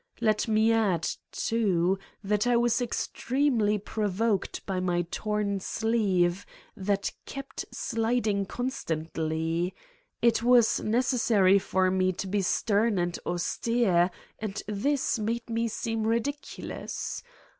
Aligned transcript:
Let 0.19 0.47
me 0.47 0.71
add, 0.73 1.07
too, 1.31 1.99
that 2.23 2.47
I 2.47 2.57
was 2.57 2.81
extremely 2.81 3.77
pro 3.77 4.07
voked 4.07 4.65
by 4.65 4.79
my 4.79 5.03
torn 5.11 5.59
sleeve 5.59 6.43
that 6.75 7.11
kept 7.27 7.65
slipping 7.71 8.47
con 8.47 8.71
stantly: 8.71 9.73
it 10.19 10.41
was 10.41 10.79
necessary 10.79 11.59
for 11.59 11.91
me 11.91 12.13
to 12.13 12.25
be 12.25 12.41
stern 12.41 12.97
and 12.97 13.19
austere 13.27 14.09
and 14.39 14.63
this 14.67 15.19
made 15.19 15.47
me 15.51 15.67
seem 15.67 16.07
ridiculous 16.07 17.21